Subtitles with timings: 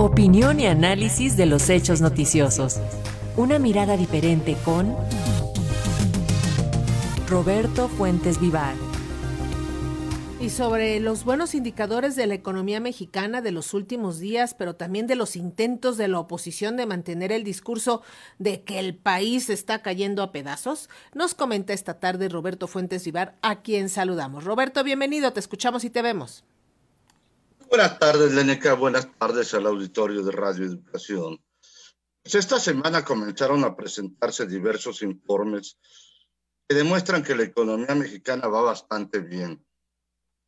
[0.00, 2.80] Opinión y análisis de los hechos noticiosos.
[3.36, 4.96] Una mirada diferente con
[7.28, 8.74] Roberto Fuentes Vivar.
[10.40, 15.06] Y sobre los buenos indicadores de la economía mexicana de los últimos días, pero también
[15.06, 18.00] de los intentos de la oposición de mantener el discurso
[18.38, 23.36] de que el país está cayendo a pedazos, nos comenta esta tarde Roberto Fuentes Vivar,
[23.42, 24.44] a quien saludamos.
[24.44, 26.42] Roberto, bienvenido, te escuchamos y te vemos.
[27.70, 28.74] Buenas tardes, Leneca.
[28.74, 31.42] Buenas tardes al auditorio de Radio Educación.
[32.22, 35.78] Pues esta semana comenzaron a presentarse diversos informes
[36.68, 39.64] que demuestran que la economía mexicana va bastante bien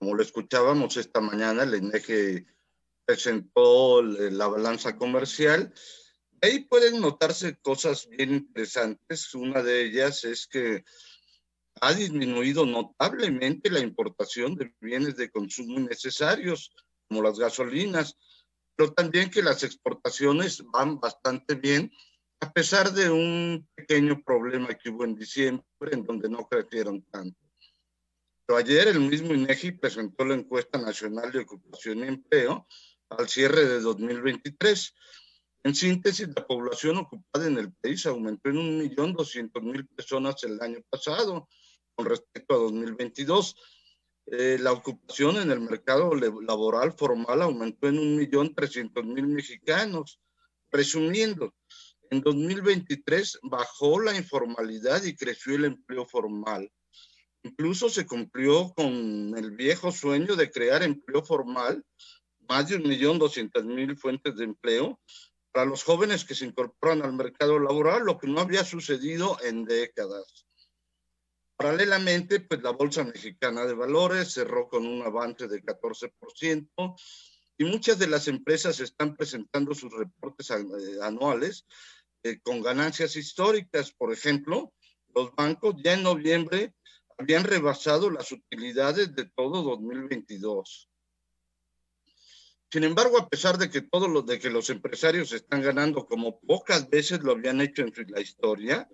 [0.03, 2.45] como lo escuchábamos esta mañana, el INEGI
[3.05, 5.73] presentó la balanza comercial.
[6.41, 9.33] Ahí pueden notarse cosas bien interesantes.
[9.33, 10.85] Una de ellas es que
[11.81, 16.73] ha disminuido notablemente la importación de bienes de consumo innecesarios,
[17.13, 18.17] como las gasolinas,
[18.75, 21.93] pero también que las exportaciones van bastante bien,
[22.41, 27.39] a pesar de un pequeño problema que hubo en diciembre, en donde no crecieron tanto.
[28.49, 32.67] Ayer el mismo INEGI presentó la encuesta nacional de ocupación y empleo
[33.11, 34.95] al cierre de 2023.
[35.65, 40.43] En síntesis, la población ocupada en el país aumentó en un millón doscientos mil personas
[40.45, 41.49] el año pasado
[41.95, 43.55] con respecto a 2022.
[44.27, 50.21] Eh, la ocupación en el mercado laboral formal aumentó en un millón trescientos mil mexicanos.
[50.71, 51.55] Resumiendo,
[52.11, 56.71] en 2023 bajó la informalidad y creció el empleo formal.
[57.43, 58.87] Incluso se cumplió con
[59.37, 61.85] el viejo sueño de crear empleo formal,
[62.49, 65.01] más de un millón doscientas mil fuentes de empleo
[65.51, 69.65] para los jóvenes que se incorporan al mercado laboral, lo que no había sucedido en
[69.65, 70.47] décadas.
[71.63, 76.97] Paralelamente, pues la Bolsa Mexicana de Valores cerró con un avance de 14%
[77.57, 80.57] y muchas de las empresas están presentando sus reportes eh,
[81.01, 81.65] anuales
[82.25, 83.93] eh, con ganancias históricas.
[83.93, 84.73] Por ejemplo,
[85.15, 86.75] los bancos ya en noviembre
[87.17, 90.89] habían rebasado las utilidades de todo 2022.
[92.73, 96.41] Sin embargo, a pesar de que todos los de que los empresarios están ganando como
[96.41, 98.89] pocas veces lo habían hecho en la historia,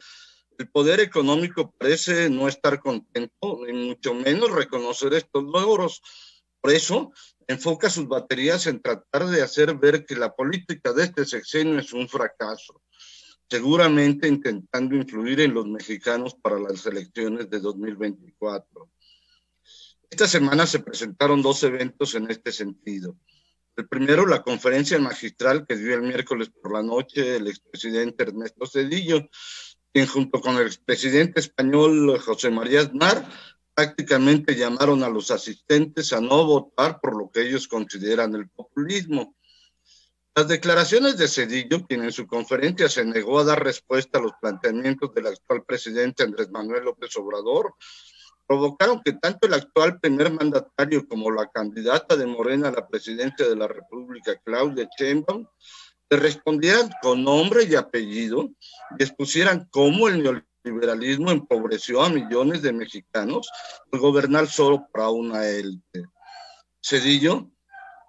[0.59, 6.03] el poder económico parece no estar contento, ni mucho menos reconocer estos logros.
[6.61, 7.13] Por eso,
[7.47, 11.93] enfoca sus baterías en tratar de hacer ver que la política de este sexenio es
[11.93, 12.83] un fracaso
[13.49, 18.91] seguramente intentando influir en los mexicanos para las elecciones de 2024.
[20.11, 23.17] Esta semana se presentaron dos eventos en este sentido.
[23.77, 28.67] El primero, la conferencia magistral que dio el miércoles por la noche el expresidente Ernesto
[28.67, 29.29] Cedillo,
[29.93, 33.29] quien junto con el expresidente español José María Aznar
[33.75, 39.37] prácticamente llamaron a los asistentes a no votar por lo que ellos consideran el populismo.
[40.35, 44.33] Las declaraciones de Cedillo, quien en su conferencia se negó a dar respuesta a los
[44.41, 47.75] planteamientos del actual presidente Andrés Manuel López Obrador,
[48.49, 53.49] provocaron que tanto el actual primer mandatario como la candidata de Morena a la presidencia
[53.49, 55.47] de la República, Claudia Sheinbaum,
[56.11, 58.51] le respondieran con nombre y apellido
[58.99, 63.49] y expusieran cómo el neoliberalismo empobreció a millones de mexicanos
[63.93, 66.05] al gobernar solo para una élite.
[66.81, 67.51] Cedillo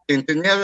[0.10, 0.56] quien tenía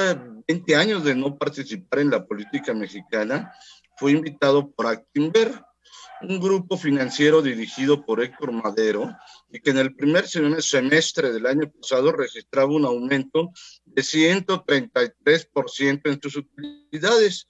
[0.47, 3.53] 20 años de no participar en la política mexicana,
[3.96, 5.53] fue invitado por Actinver,
[6.22, 9.16] un grupo financiero dirigido por Héctor Madero
[9.50, 13.52] y que en el primer semestre del año pasado registraba un aumento
[13.86, 17.48] de 133% en sus utilidades.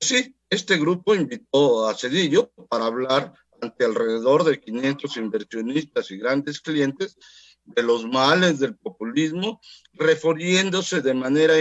[0.00, 6.60] Sí, este grupo invitó a Cedillo para hablar ante alrededor de 500 inversionistas y grandes
[6.60, 7.16] clientes
[7.64, 9.60] de los males del populismo,
[9.92, 11.54] refiriéndose de manera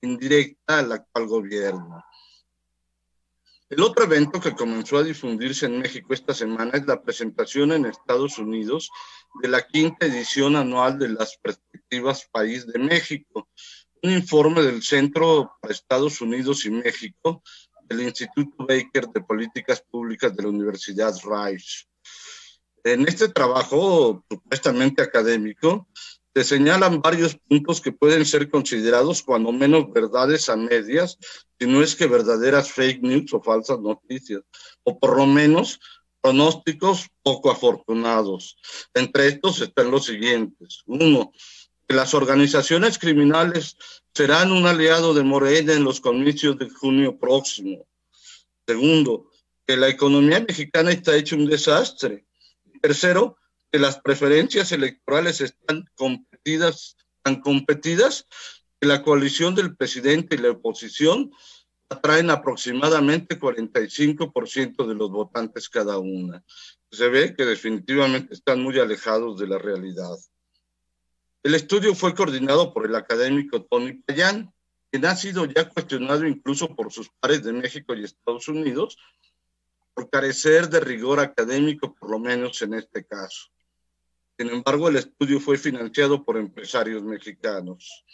[0.00, 2.04] indirecta al actual gobierno.
[3.70, 7.86] El otro evento que comenzó a difundirse en México esta semana es la presentación en
[7.86, 8.90] Estados Unidos
[9.40, 13.48] de la quinta edición anual de las perspectivas País de México,
[14.02, 17.44] un informe del Centro para Estados Unidos y México
[17.84, 21.86] del Instituto Baker de Políticas Públicas de la Universidad Rice.
[22.82, 25.86] En este trabajo supuestamente académico,
[26.34, 31.18] se señalan varios puntos que pueden ser considerados cuando menos verdades a medias,
[31.58, 34.42] si no es que verdaderas fake news o falsas noticias,
[34.84, 35.80] o por lo menos
[36.20, 38.56] pronósticos poco afortunados.
[38.94, 40.82] Entre estos están los siguientes.
[40.86, 41.32] Uno,
[41.88, 43.76] que las organizaciones criminales
[44.14, 47.86] serán un aliado de Morena en los comicios de junio próximo.
[48.66, 49.30] Segundo,
[49.66, 52.26] que la economía mexicana está hecha un desastre
[52.80, 53.36] Tercero,
[53.70, 58.26] que las preferencias electorales están competidas, tan competidas
[58.80, 61.30] que la coalición del presidente y la oposición
[61.88, 66.42] atraen aproximadamente 45% de los votantes cada una.
[66.90, 70.16] Se ve que definitivamente están muy alejados de la realidad.
[71.42, 74.52] El estudio fue coordinado por el académico Tony Payán,
[74.90, 78.96] quien ha sido ya cuestionado incluso por sus pares de México y Estados Unidos
[79.94, 83.48] por carecer de rigor académico, por lo menos en este caso.
[84.40, 88.06] Sin embargo, el estudio fue financiado por empresarios mexicanos.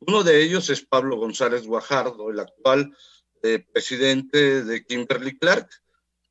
[0.00, 2.92] Uno de ellos es Pablo González Guajardo, el actual
[3.44, 5.68] eh, presidente de Kimberly Clark,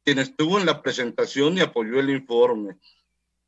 [0.03, 2.79] quien estuvo en la presentación y apoyó el informe.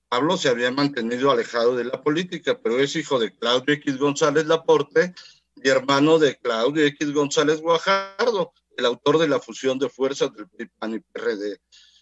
[0.08, 4.46] Pablo se había mantenido alejado de la política, pero es hijo de Claudio X González
[4.46, 5.14] Laporte
[5.62, 10.48] y hermano de Claudio X González Guajardo, el autor de la fusión de fuerzas del
[10.48, 11.60] PRI, y PRD.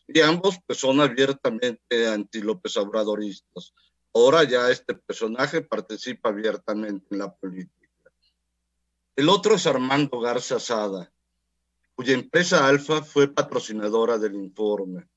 [0.08, 3.74] Y ambos pues, son abiertamente anti-López Obradoristas.
[4.14, 8.12] Ahora ya este personaje participa abiertamente en la política.
[9.16, 11.12] El otro es Armando Garza Sada,
[11.96, 15.08] cuya empresa Alfa fue patrocinadora del informe.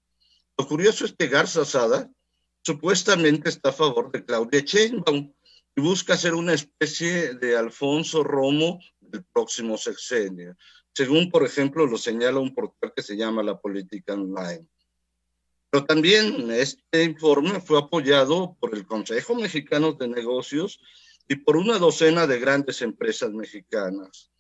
[0.59, 2.11] Lo curioso es que Garza Sada
[2.63, 5.33] supuestamente está a favor de Claudia Sheinbaum
[5.77, 10.57] y busca ser una especie de Alfonso Romo del próximo sexenio,
[10.93, 14.67] según por ejemplo lo señala un portal que se llama La Política Online.
[15.71, 20.81] Pero también este informe fue apoyado por el Consejo Mexicano de Negocios
[21.29, 24.33] y por una docena de grandes empresas mexicanas.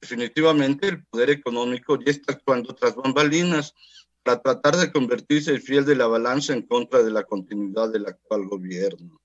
[0.00, 3.74] Definitivamente el poder económico ya está actuando tras bambalinas
[4.22, 8.06] para tratar de convertirse el fiel de la balanza en contra de la continuidad del
[8.06, 9.18] actual gobierno.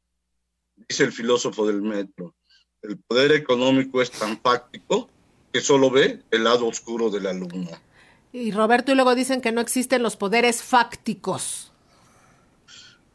[0.88, 2.34] Dice el filósofo del metro,
[2.82, 5.10] el poder económico es tan fáctico
[5.52, 7.82] que solo ve el lado oscuro de la luna.
[8.36, 11.72] Y Roberto, y luego dicen que no existen los poderes fácticos.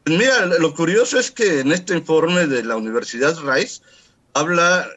[0.05, 3.83] Mira, lo curioso es que en este informe de la Universidad Rice
[4.33, 4.89] habla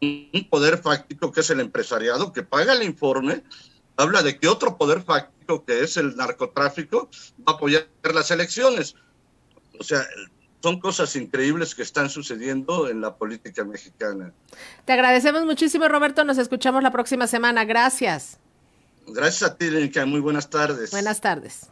[0.00, 3.42] un poder fáctico que es el empresariado que paga el informe,
[3.96, 7.10] habla de que otro poder fáctico que es el narcotráfico
[7.40, 8.94] va a apoyar las elecciones.
[9.80, 10.06] O sea,
[10.62, 14.32] son cosas increíbles que están sucediendo en la política mexicana.
[14.84, 16.22] Te agradecemos muchísimo, Roberto.
[16.22, 17.64] Nos escuchamos la próxima semana.
[17.64, 18.38] Gracias.
[19.06, 20.04] Gracias a ti, Lenica.
[20.06, 20.90] Muy buenas tardes.
[20.90, 21.66] Buenas tardes.